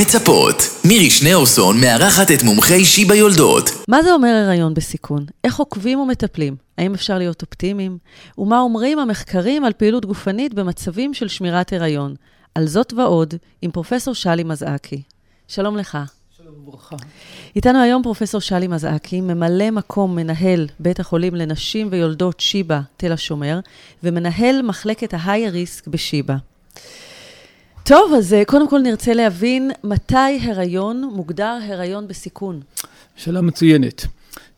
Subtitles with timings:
[0.00, 0.56] מצפות.
[0.84, 3.70] מירי שניאורסון מארחת את מומחי שיבא יולדות.
[3.88, 5.26] מה זה אומר הריון בסיכון?
[5.44, 6.56] איך עוקבים ומטפלים?
[6.78, 7.98] האם אפשר להיות אופטימיים?
[8.38, 12.14] ומה אומרים המחקרים על פעילות גופנית במצבים של שמירת הריון?
[12.54, 15.02] על זאת ועוד, עם פרופסור שלי מזעקי.
[15.48, 15.98] שלום לך.
[16.36, 16.96] שלום וברכה.
[17.56, 23.60] איתנו היום פרופסור שלי מזעקי, ממלא מקום מנהל בית החולים לנשים ויולדות שיבא, תל השומר,
[24.02, 26.34] ומנהל מחלקת ההיי ריסק בשיבא.
[27.90, 32.60] טוב, אז אה, קודם כל נרצה להבין מתי הריון מוגדר הריון בסיכון.
[33.16, 34.06] שאלה מצוינת.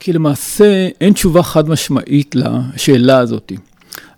[0.00, 3.52] כי למעשה אין תשובה חד משמעית לשאלה הזאת.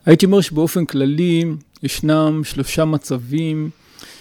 [0.06, 1.45] הייתי אומר שבאופן כללי
[1.83, 3.70] ישנם שלושה מצבים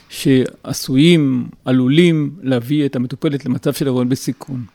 [0.09, 4.65] שעשויים, עלולים להביא את המטופלת למצב של הריון בסיכון.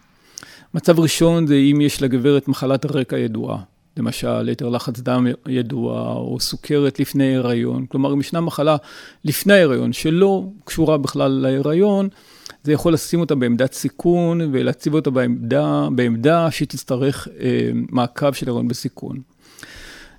[0.74, 3.58] מצב ראשון זה אם יש לגברת מחלת הרקע ידועה.
[3.98, 7.86] למשל יתר לחץ דם ידוע, או סוכרת לפני הריון.
[7.86, 8.76] כלומר, אם ישנה מחלה
[9.24, 12.08] לפני ההיריון שלא קשורה בכלל להיריון,
[12.62, 18.48] זה יכול לשים אותה בעמדת סיכון ולהציב אותה בעמדה, בעמדה שהיא תצטרך אה, מעקב של
[18.48, 19.16] הריון בסיכון.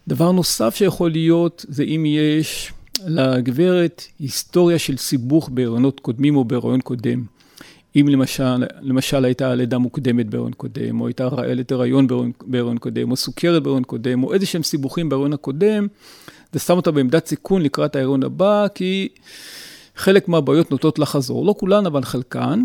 [0.08, 2.74] דבר נוסף שיכול להיות זה אם יש
[3.06, 7.24] לגברת היסטוריה של סיבוך בהריונות קודמים או בהריון קודם.
[7.96, 12.08] אם למשל, למשל הייתה לידה מוקדמת בהריון קודם, או הייתה רעלת הריון
[12.42, 15.88] בהריון קודם, או סוכרת בהריון קודם, או איזה שהם סיבוכים בהריון הקודם,
[16.54, 19.08] זה שם אותה בעמדת סיכון לקראת ההריון הבא, כי
[19.96, 22.64] חלק מהבעיות נוטות לחזור, לא כולן, אבל חלקן.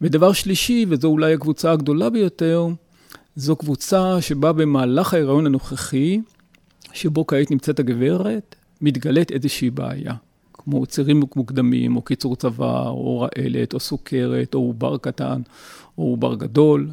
[0.00, 2.66] ודבר שלישי, וזו אולי הקבוצה הגדולה ביותר,
[3.36, 6.20] זו קבוצה שבה במהלך ההיריון הנוכחי,
[6.92, 10.14] שבו כעת נמצאת הגברת, מתגלית איזושהי בעיה.
[10.64, 15.40] כמו צירים מוקדמים, או קיצור צבא, או רעלת, או סוכרת, או עובר קטן,
[15.98, 16.90] או עובר גדול.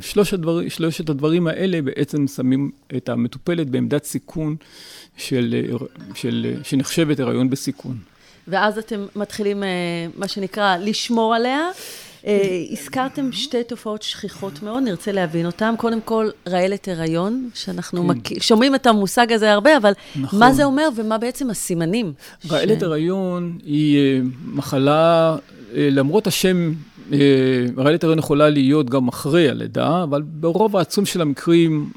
[0.00, 4.56] שלושת, הדבר, שלושת הדברים האלה בעצם שמים את המטופלת בעמדת סיכון
[5.16, 5.74] של,
[6.14, 7.98] של, שנחשבת הריון בסיכון.
[8.48, 9.68] ואז אתם מתחילים, אה,
[10.16, 11.68] מה שנקרא, לשמור עליה.
[12.26, 15.74] אה, הזכרתם שתי תופעות שכיחות מאוד, נרצה להבין אותן.
[15.78, 18.40] קודם כל, רעלת הריון, שאנחנו כן.
[18.40, 20.38] שומעים את המושג הזה הרבה, אבל נכון.
[20.38, 22.12] מה זה אומר ומה בעצם הסימנים?
[22.50, 22.82] רעלת.
[22.82, 25.36] הריון היא אה, מחלה,
[25.72, 26.72] למרות השם,
[27.76, 31.90] רעלת הריון יכולה להיות גם אחרי הלידה, אבל ברוב העצום של המקרים,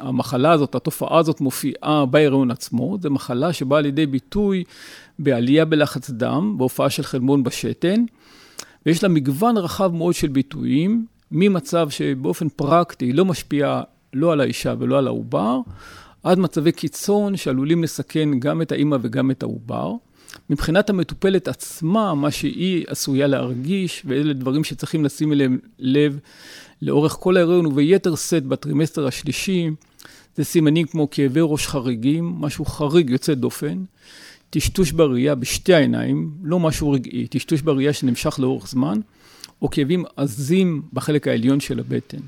[0.00, 2.98] המחלה הזאת, התופעה הזאת מופיעה בהיריון עצמו.
[3.00, 4.64] זו מחלה שבאה לידי ביטוי
[5.18, 8.04] בעלייה בלחץ דם, בהופעה של חלמון בשתן,
[8.86, 13.82] ויש לה מגוון רחב מאוד של ביטויים, ממצב שבאופן פרקטי לא משפיע
[14.12, 15.60] לא על האישה ולא על העובר,
[16.22, 19.92] עד מצבי קיצון שעלולים לסכן גם את האימא וגם את העובר.
[20.50, 26.18] מבחינת המטופלת עצמה, מה שהיא עשויה להרגיש, ואלה דברים שצריכים לשים אליהם לב
[26.82, 29.70] לאורך כל ההיריון וביתר שאת בטרימסטר השלישי,
[30.36, 33.84] זה סימנים כמו כאבי ראש חריגים, משהו חריג יוצא דופן,
[34.52, 39.00] טשטוש בראייה בשתי העיניים, לא משהו רגעי, טשטוש בראייה שנמשך לאורך זמן,
[39.62, 42.18] או כאבים עזים בחלק העליון של הבטן.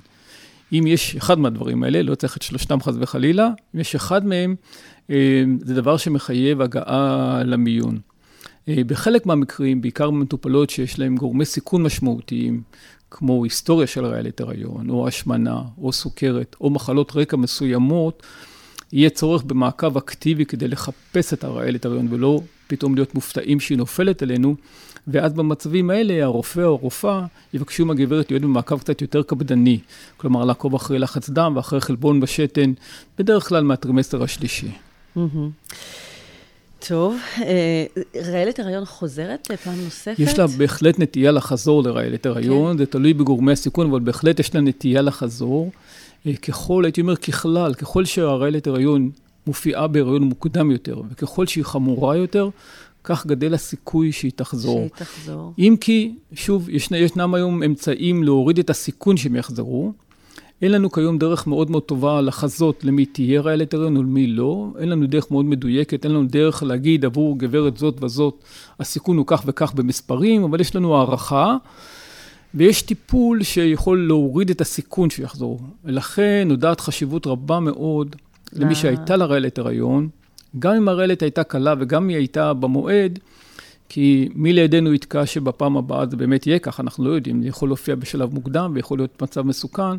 [0.72, 4.54] אם יש אחד מהדברים האלה, לא צריך את שלושתם חס וחלילה, אם יש אחד מהם,
[5.10, 7.98] אה, זה דבר שמחייב הגעה למיון.
[8.68, 12.62] אה, בחלק מהמקרים, בעיקר במטופלות שיש להם גורמי סיכון משמעותיים,
[13.10, 18.22] כמו היסטוריה של רעלת הריון, או השמנה, או סוכרת, או מחלות רקע מסוימות,
[18.94, 24.22] יהיה צורך במעקב אקטיבי כדי לחפש את הרעלת הריון, ולא פתאום להיות מופתעים שהיא נופלת
[24.22, 24.54] עלינו,
[25.08, 29.78] ואז במצבים האלה הרופא או הרופאה יבקשו מהגברת להיות במעקב קצת יותר קפדני,
[30.16, 32.72] כלומר לעקוב אחרי לחץ דם ואחרי חלבון בשתן,
[33.18, 34.70] בדרך כלל מהטרימסטר השלישי.
[36.88, 37.84] טוב, אה,
[38.32, 40.18] רעלת הריון חוזרת פעם נוספת?
[40.18, 42.78] יש לה בהחלט נטייה לחזור לרעלת הריון, כן.
[42.78, 45.70] זה תלוי בגורמי הסיכון, אבל בהחלט יש לה נטייה לחזור.
[46.32, 49.10] ככל, הייתי אומר ככלל, ככל שהרעלת הריון
[49.46, 52.48] מופיעה בהריון מוקדם יותר, וככל שהיא חמורה יותר,
[53.04, 54.78] כך גדל הסיכוי שהיא תחזור.
[54.78, 55.52] שהיא תחזור.
[55.58, 59.92] אם כי, שוב, ישנ, ישנם היום אמצעים להוריד את הסיכון שהם יחזרו.
[60.62, 64.68] אין לנו כיום דרך מאוד מאוד טובה לחזות למי תהיה רעלת הריון ולמי לא.
[64.78, 68.34] אין לנו דרך מאוד מדויקת, אין לנו דרך להגיד עבור גברת זאת וזאת,
[68.80, 71.56] הסיכון הוא כך וכך במספרים, אבל יש לנו הערכה.
[72.54, 75.60] ויש טיפול שיכול להוריד את הסיכון שיחזור.
[75.84, 78.16] ולכן נודעת חשיבות רבה מאוד
[78.52, 78.74] למי אה.
[78.74, 80.08] שהייתה לה רעלת הריון,
[80.58, 83.18] גם אם הרעלת הייתה קלה וגם אם היא הייתה במועד,
[83.88, 87.68] כי מי לידינו יתקע שבפעם הבאה זה באמת יהיה כך, אנחנו לא יודעים, זה יכול
[87.68, 89.96] להופיע בשלב מוקדם ויכול להיות מצב מסוכן.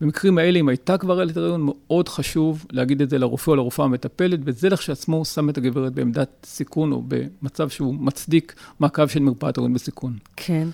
[0.00, 3.84] במקרים האלה, אם הייתה כבר רעידת הריון, מאוד חשוב להגיד את זה לרופא או לרופאה
[3.84, 9.58] המטפלת, וזה לכשעצמו שם את הגברת בעמדת סיכון או במצב שהוא מצדיק מעקב של מרפאת
[9.58, 10.18] הריון בסיכון.
[10.36, 10.68] כן.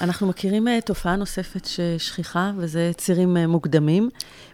[0.00, 4.08] אנחנו מכירים uh, תופעה נוספת ששכיחה, וזה צירים uh, מוקדמים.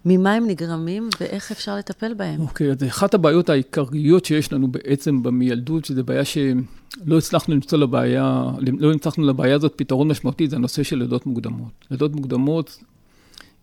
[0.04, 2.40] ממה הם נגרמים ואיך אפשר לטפל בהם?
[2.40, 8.44] אוקיי, אז אחת הבעיות העיקריות שיש לנו בעצם במילדות, שזו בעיה שלא הצלחנו למצוא לבעיה,
[8.78, 11.70] לא הצלחנו לבעיה הזאת פתרון משמעותי, זה הנושא של לידות מוקדמות.
[11.90, 12.78] לידות מוקדמות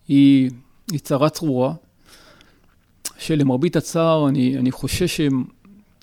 [0.08, 0.50] היא,
[0.90, 1.74] היא צרה צרורה,
[3.18, 5.20] שלמרבית הצער, אני, אני חושש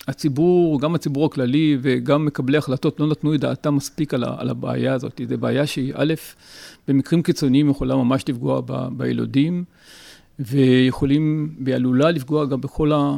[0.06, 4.50] שהציבור, גם הציבור הכללי וגם מקבלי החלטות לא נתנו את דעתם מספיק על, ה, על
[4.50, 5.20] הבעיה הזאת.
[5.28, 6.14] זו בעיה שהיא, א',
[6.88, 9.64] במקרים קיצוניים יכולה ממש לפגוע ב, בילודים,
[10.38, 13.16] ויכולים, והיא עלולה לפגוע גם בכל, ה,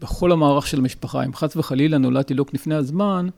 [0.00, 1.24] בכל המערך של המשפחה.
[1.24, 3.28] אם חס וחלילה נולד תינוק לפני הזמן,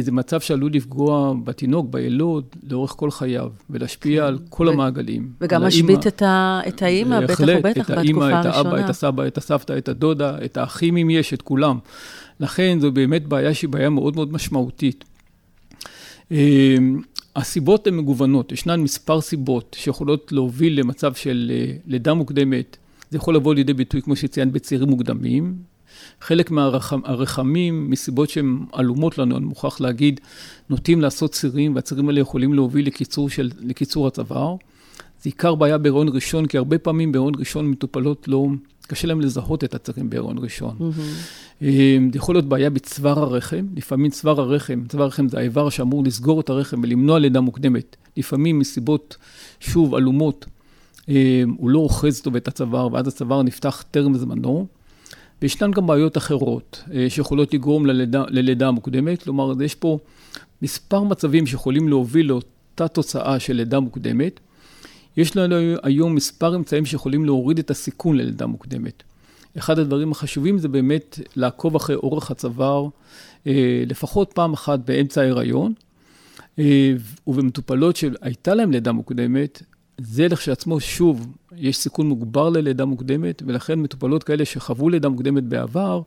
[0.00, 4.26] זה מצב שעלול לפגוע בתינוק, בילוד, לאורך כל חייו, ולהשפיע כן.
[4.28, 5.32] על כל ו- המעגלים.
[5.40, 8.40] וגם משבית את, ה- את האימא, בטח ובטח, בתקופה הראשונה.
[8.40, 11.42] את האימא, את האבא, את הסבא, את הסבתא, את הדודה, את האחים אם יש, את
[11.42, 11.78] כולם.
[12.40, 15.04] לכן זו באמת בעיה שהיא בעיה מאוד מאוד משמעותית.
[16.32, 16.76] אה,
[17.36, 22.76] הסיבות הן מגוונות, ישנן מספר סיבות שיכולות להוביל למצב של אה, לידה מוקדמת.
[23.10, 25.54] זה יכול לבוא לידי ביטוי, כמו שציינת, בצעירים מוקדמים,
[26.20, 30.20] חלק מהרחמים, מסיבות שהן עלומות לנו, אני מוכרח להגיד,
[30.70, 34.56] נוטים לעשות צירים, והצירים האלה יכולים להוביל לקיצור, של, לקיצור הצוואר.
[35.22, 38.46] זה עיקר בעיה בהיריון ראשון, כי הרבה פעמים בהיריון ראשון מטופלות לא,
[38.86, 40.76] קשה להם לזהות את הצירים בהיריון ראשון.
[40.80, 41.64] Mm-hmm.
[42.12, 46.40] זה יכול להיות בעיה בצוואר הרחם, לפעמים צוואר הרחם, צוואר הרחם זה האיבר שאמור לסגור
[46.40, 47.96] את הרחם ולמנוע לידה מוקדמת.
[48.16, 49.16] לפעמים מסיבות,
[49.60, 50.46] שוב, עלומות,
[51.56, 54.66] הוא לא אוחז טוב את הצוואר, ואז הצוואר נפתח טרם זמנו.
[55.42, 59.98] וישנן גם בעיות אחרות אה, שיכולות לגרום ללידה, ללידה מוקדמת, כלומר, יש פה
[60.62, 64.40] מספר מצבים שיכולים להוביל לאותה תוצאה של לידה מוקדמת.
[65.16, 69.02] יש לנו היום מספר אמצעים שיכולים להוריד את הסיכון ללידה מוקדמת.
[69.58, 72.88] אחד הדברים החשובים זה באמת לעקוב אחרי אורך הצוואר
[73.46, 75.72] אה, לפחות פעם אחת באמצע ההיריון,
[76.58, 76.92] אה,
[77.26, 79.62] ובמטופלות שהייתה להן לידה מוקדמת,
[80.04, 81.26] זה לכשעצמו, שוב,
[81.56, 86.02] יש סיכון מוגבר ללידה מוקדמת, ולכן מטופלות כאלה שחוו לידה מוקדמת בעבר,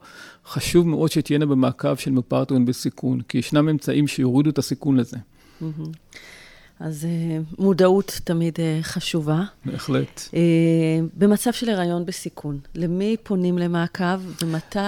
[0.46, 5.16] חשוב מאוד שתהיינה במעקב של מרפאת הון בסיכון, כי ישנם אמצעים שיורידו את הסיכון לזה.
[6.80, 9.42] אז אה, מודעות תמיד אה, חשובה.
[9.64, 10.20] בהחלט.
[10.34, 10.40] אה,
[11.14, 14.78] במצב של הריון בסיכון, למי פונים למעקב ומתי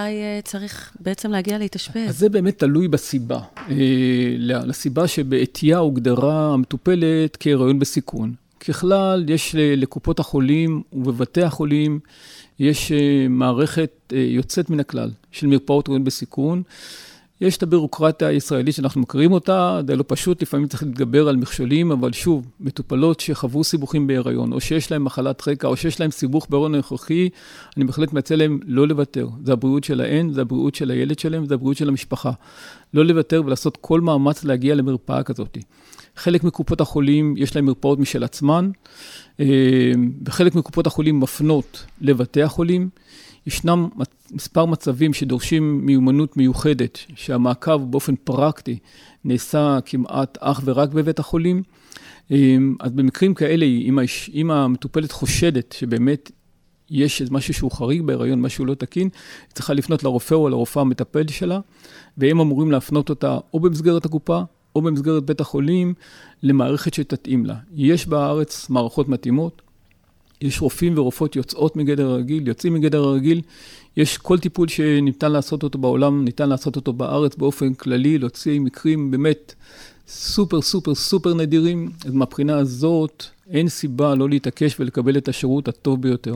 [0.44, 2.08] צריך בעצם להגיע להתאשפז?
[2.08, 3.40] אז זה באמת תלוי בסיבה.
[4.38, 8.34] לסיבה שבעטייה הוגדרה המטופלת כהריון בסיכון.
[8.60, 12.00] ככלל, יש לקופות החולים ובבתי החולים,
[12.58, 16.62] יש אה, מערכת אה, יוצאת מן הכלל של מרפאות ראויים בסיכון.
[17.40, 21.93] יש את הבירוקרטיה הישראלית שאנחנו מכירים אותה, זה לא פשוט, לפעמים צריך להתגבר על מכשולים,
[21.93, 26.46] אבל שוב, מטופלות שחוו סיבוכים בהיריון, או שיש להן מחלת רקע, או שיש להן סיבוך
[26.50, 27.28] בהיריון הנוכחי,
[27.76, 29.28] אני בהחלט מציע להן לא לוותר.
[29.44, 32.32] זה הבריאות שלהן, זה הבריאות של הילד שלהן, זה הבריאות של המשפחה.
[32.94, 35.58] לא לוותר ולעשות כל מאמץ להגיע למרפאה כזאת.
[36.19, 38.70] חלק מקופות החולים יש להם מרפאות משל עצמן,
[39.41, 39.93] אה,
[40.26, 42.88] וחלק מקופות החולים מפנות לבתי החולים.
[43.47, 43.88] ישנם
[44.32, 48.79] מספר מצבים שדורשים מיומנות מיוחדת, שהמעקב באופן פרקטי
[49.25, 51.62] נעשה כמעט אך ורק בבית החולים.
[52.31, 56.31] אה, אז במקרים כאלה, אם, האש, אם המטופלת חושדת שבאמת
[56.91, 59.09] יש משהו שהוא חריג בהיריון, משהו לא תקין,
[59.49, 61.61] היא צריכה לפנות לרופא או לרופאה המטפל שלה,
[62.19, 64.43] והם אמורים להפנות אותה או במסגרת הקופה
[64.79, 65.95] או במסגרת בית החולים
[66.43, 67.55] למערכת שתתאים לה.
[67.75, 69.63] יש בארץ מערכות מתאימות,
[70.41, 73.41] יש רופאים ורופאות יוצאות מגדר הרגיל, יוצאים מגדר הרגיל,
[73.97, 79.11] יש כל טיפול שניתן לעשות אותו בעולם, ניתן לעשות אותו בארץ באופן כללי, להוציא מקרים
[79.11, 79.55] באמת
[80.09, 86.03] סופר סופר סופר נדירים, אז מהבחינה הזאת אין סיבה לא להתעקש ולקבל את השירות הטוב
[86.03, 86.35] ביותר.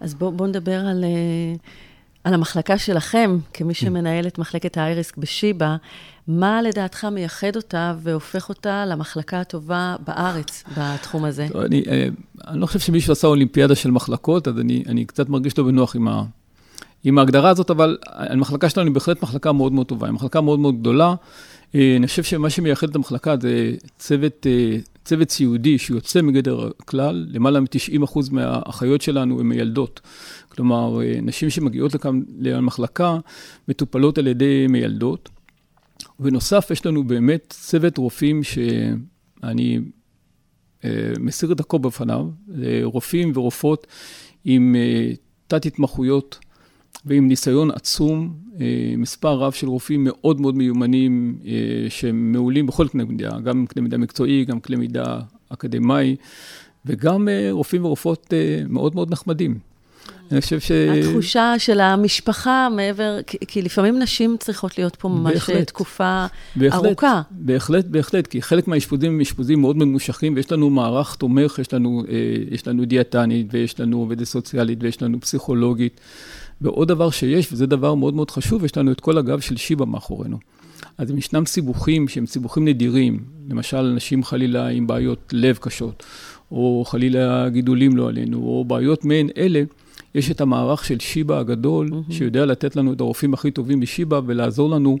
[0.00, 1.04] אז בואו בוא נדבר על...
[1.04, 1.85] uh...
[2.26, 3.80] על המחלקה שלכם, כמי כן.
[3.86, 5.76] שמנהל את מחלקת האייריסק בשיבא,
[6.28, 11.46] מה לדעתך מייחד אותה והופך אותה למחלקה הטובה בארץ בתחום הזה?
[11.64, 12.08] אני, אה,
[12.46, 15.96] אני לא חושב שמישהו עשה אולימפיאדה של מחלקות, אז אני, אני קצת מרגיש לא בנוח
[15.96, 16.22] עם, ה,
[17.04, 20.58] עם ההגדרה הזאת, אבל המחלקה שלנו היא בהחלט מחלקה מאוד מאוד טובה, היא מחלקה מאוד
[20.58, 21.14] מאוד גדולה.
[21.74, 27.26] אה, אני חושב שמה שמייחד את המחלקה זה צוות, אה, צוות סיעודי שיוצא מגדר הכלל,
[27.28, 30.00] למעלה מ-90% מהאחיות שלנו הן מיילדות.
[30.48, 33.18] כלומר, אה, נשים שמגיעות לכאן למחלקה
[33.68, 35.28] מטופלות על ידי מיילדות.
[36.20, 39.78] ובנוסף, יש לנו באמת צוות רופאים שאני
[40.84, 42.28] אה, מסיר את הכל בפניו,
[42.82, 43.86] רופאים ורופאות
[44.44, 45.12] עם אה,
[45.46, 46.38] תת-התמחויות
[47.06, 48.34] ועם ניסיון עצום,
[48.98, 51.38] מספר רב של רופאים מאוד מאוד מיומנים,
[51.88, 56.16] שמעולים בכל קנה מידה, גם קנה מידה מקצועי, גם קנה מידה אקדמאי.
[56.86, 59.58] וגם אה, רופאים ורופאות אה, מאוד מאוד נחמדים.
[60.32, 60.70] אני חושב ש...
[60.70, 65.66] התחושה של המשפחה מעבר, כי, כי לפעמים נשים צריכות להיות פה ממש בהחלט.
[65.66, 67.22] תקופה בהחלט, ארוכה.
[67.30, 72.02] בהחלט, בהחלט, כי חלק מהאשפוזים הם אשפוזים מאוד ממושכים, ויש לנו מערך תומך, יש לנו,
[72.08, 72.14] אה,
[72.50, 76.00] יש לנו דיאטנית, ויש לנו עובדת סוציאלית, ויש לנו פסיכולוגית.
[76.60, 79.84] ועוד דבר שיש, וזה דבר מאוד מאוד חשוב, יש לנו את כל הגב של שיבא
[79.84, 80.38] מאחורינו.
[80.98, 86.02] אז אם ישנם סיבוכים שהם סיבוכים נדירים, למשל אנשים חלילה עם בעיות לב קשות,
[86.50, 89.62] או חלילה גידולים לא עלינו, או בעיות מעין אלה,
[90.14, 92.12] יש את המערך של שיבא הגדול, mm-hmm.
[92.12, 94.98] שיודע לתת לנו את הרופאים הכי טובים בשיבא ולעזור לנו,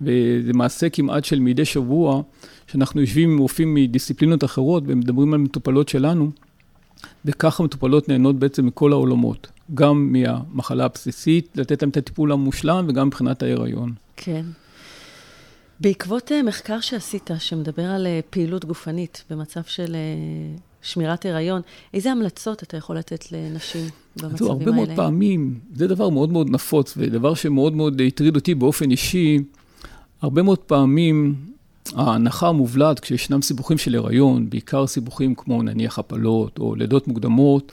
[0.00, 2.22] וזה מעשה כמעט של מדי שבוע,
[2.66, 6.30] שאנחנו יושבים עם רופאים מדיסציפלינות אחרות ומדברים על מטופלות שלנו,
[7.24, 13.06] וככה מטופלות נהנות בעצם מכל העולמות, גם מהמחלה הבסיסית, לתת להם את הטיפול המושלם, וגם
[13.06, 13.92] מבחינת ההיריון.
[14.16, 14.44] כן.
[15.80, 21.60] בעקבות אה, מחקר שעשית, שמדבר על אה, פעילות גופנית במצב של אה, שמירת הריון,
[21.94, 23.84] איזה המלצות אתה יכול לתת לנשים
[24.16, 24.52] במצבים האלה?
[24.52, 29.38] הרבה מאוד פעמים, זה דבר מאוד מאוד נפוץ, ודבר שמאוד מאוד הטריד אותי באופן אישי,
[30.22, 31.34] הרבה מאוד פעמים
[31.94, 37.72] ההנחה המובלעת כשישנם סיבוכים של הריון, בעיקר סיבוכים כמו נניח הפלות או לידות מוקדמות,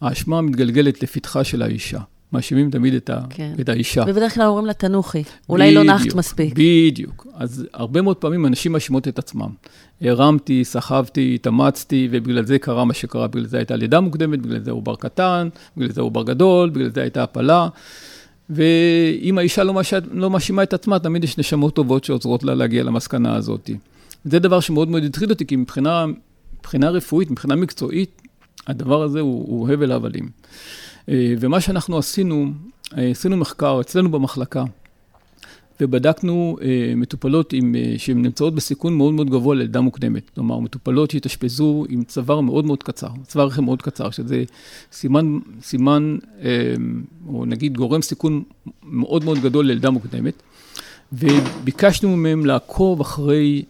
[0.00, 2.00] האשמה מתגלגלת לפתחה של האישה.
[2.32, 3.52] מאשימים תמיד את, ה, כן.
[3.60, 4.04] את האישה.
[4.06, 5.22] ובדרך כלל אומרים לה, תנוחי.
[5.48, 6.54] אולי לא נחת מספיק.
[6.56, 7.26] בדיוק.
[7.34, 9.48] אז הרבה מאוד פעמים אנשים מאשימות את עצמם.
[10.00, 13.26] הרמתי, סחבתי, התאמצתי, ובגלל זה קרה מה שקרה.
[13.26, 17.00] בגלל זה הייתה לידה מוקדמת, בגלל זה עובר קטן, בגלל זה עובר גדול, בגלל זה
[17.00, 17.68] הייתה הפלה.
[18.50, 19.94] ואם האישה לא, מש...
[20.12, 23.70] לא מאשימה את עצמה, תמיד יש נשמות טובות שעוזרות לה להגיע למסקנה הזאת.
[24.24, 26.04] זה דבר שמאוד מאוד הטריד אותי, כי מבחינה,
[26.60, 28.22] מבחינה רפואית, מבחינה מקצועית,
[28.66, 30.28] הדבר הזה הוא, הוא הבל הבלים.
[31.08, 32.46] אה, ומה שאנחנו עשינו,
[32.96, 34.64] אה, עשינו מחקר אצלנו במחלקה,
[35.80, 40.30] ובדקנו אה, מטופלות עם, שהן נמצאות בסיכון מאוד מאוד גבוה ללידה מוקדמת.
[40.34, 44.44] כלומר, מטופלות שהתאשפזו עם צוואר מאוד מאוד קצר, צוואר רחם מאוד קצר, שזה
[44.92, 46.16] סימן, סימן,
[47.28, 48.42] או נגיד גורם סיכון
[48.82, 50.42] מאוד מאוד גדול ללידה מוקדמת,
[51.12, 53.62] וביקשנו מהם לעקוב אחרי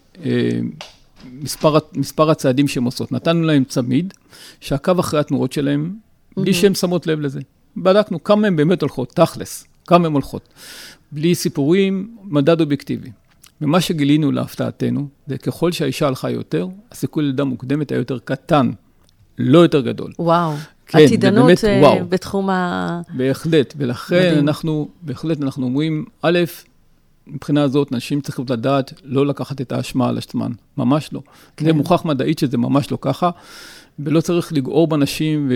[1.32, 3.12] מספר, מספר הצעדים שהן עושות.
[3.12, 4.14] נתנו להם צמיד,
[4.60, 5.94] שעקב אחרי התנועות שלהם,
[6.36, 7.40] בלי שהן שמות לב לזה.
[7.76, 10.48] בדקנו כמה הן באמת הולכות, תכלס, כמה הן הולכות.
[11.12, 13.10] בלי סיפורים, מדד אובייקטיבי.
[13.60, 18.70] ומה שגילינו להפתעתנו, זה ככל שהאישה הלכה יותר, הסיכוי ללידה מוקדמת היה יותר קטן,
[19.38, 20.12] לא יותר גדול.
[20.18, 20.52] וואו.
[20.86, 22.06] כן, עתידנות באמת, אה, וואו.
[22.08, 23.00] בתחום ה...
[23.16, 24.48] בהחלט, ולכן מדהים.
[24.48, 26.38] אנחנו, בהחלט אנחנו אומרים, א',
[27.26, 31.20] מבחינה הזאת, נשים צריכות לדעת לא לקחת את האשמה על עצמן, ממש לא.
[31.56, 31.64] כן.
[31.64, 33.30] זה מוכח מדעית שזה ממש לא ככה,
[33.98, 35.52] ולא צריך לגעור בנשים,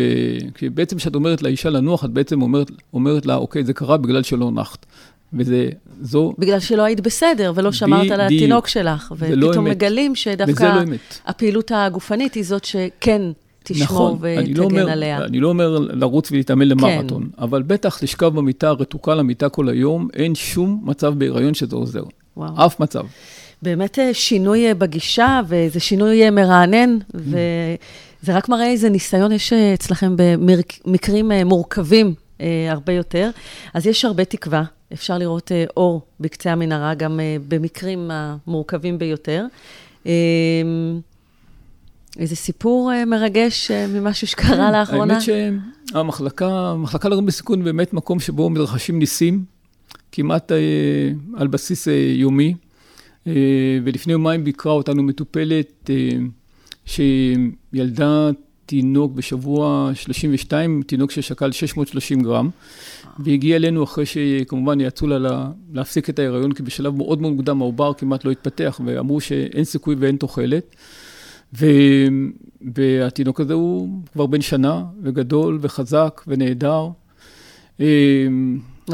[0.63, 4.51] ובעצם כשאת אומרת לאישה לנוח, את בעצם אומרת, אומרת לה, אוקיי, זה קרה בגלל שלא
[4.51, 4.87] נחת.
[5.33, 5.69] וזה,
[6.03, 8.21] זו, בגלל שלא היית בסדר ולא שמרת על.
[8.21, 9.13] התינוק שלך.
[9.31, 9.77] לא ופתאום אמת.
[9.77, 10.97] מגלים שדווקא לא.
[11.27, 13.23] הפעילות הגופנית היא זאת שכן
[13.69, 15.25] תשמור נכון, אני לא ותגן אומר, עליה.
[15.25, 17.43] אני לא אומר לרוץ ולהתאמן למרתון, כן.
[17.43, 22.03] אבל בטח לשכב במיטה רתוקה למיטה כל היום, אין שום מצב בהיריון שזה עוזר.
[22.37, 22.67] וואו.
[22.67, 23.05] אף מצב.
[23.63, 29.53] באמת אה, שינוי אה, בגישה, וזה שינוי אה, מרענן, וזה רק מראה איזה ניסיון יש
[29.53, 32.15] אצלכם במקרים מורכבים
[32.71, 33.31] הרבה יותר.
[33.75, 39.47] אז יש הרבה תקווה, אפשר לראות אור בקצה המנהרה, גם במקרים המורכבים ביותר.
[42.19, 45.15] איזה סיפור אה, מרגש אה, ממשהו שקרה לאחרונה?
[45.15, 45.23] האמת
[45.93, 49.45] שהמחלקה, המחלקה להורים בסיכון באמת מקום שבו מתרחשים ניסים,
[50.13, 50.57] כמעט אה,
[51.37, 52.55] על בסיס יומי.
[53.85, 55.91] ולפני יומיים ביקרה אותנו מטופלת
[56.87, 58.31] שילדה
[58.67, 62.51] תינוק בשבוע 32, תינוק ששקל 630 גרם,
[63.19, 67.61] והגיע אלינו אחרי שכמובן יעצו לה לה להפסיק את ההיריון, כי בשלב מאוד מאוד מוקדם
[67.61, 70.77] העובר כמעט לא התפתח, ואמרו שאין סיכוי ואין תוחלת.
[71.53, 76.89] והתינוק הזה הוא כבר בן שנה, וגדול, וחזק, ונהדר.
[77.81, 78.27] אה,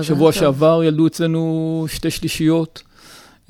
[0.02, 0.32] שבוע.
[0.32, 2.82] שעבר ילדו אצלנו שתי שלישיות.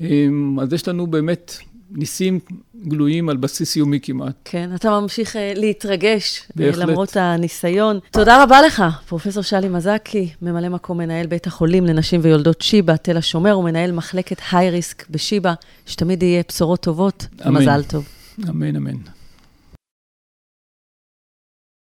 [0.01, 1.57] אמ, אז יש לנו באמת
[1.91, 2.39] ניסים
[2.87, 4.35] גלויים על בסיס יומי כמעט.
[4.45, 6.89] כן, אתה ממשיך uh, להתרגש, uh, בהחלט.
[6.89, 7.99] למרות הניסיון.
[8.11, 13.17] תודה רבה לך, פרופסור שלי מזקי, ממלא מקום מנהל בית החולים לנשים ויולדות שיבא, תל
[13.17, 15.53] השומר, ומנהל מחלקת היי ריסק בשיבא,
[15.85, 17.27] שתמיד יהיה בשורות טובות.
[17.47, 17.61] אמן.
[17.61, 18.07] מזל טוב.
[18.49, 19.14] אמן, אמן.